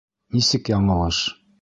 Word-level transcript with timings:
Нисек 0.37 0.73
яңылыш? 0.75 1.25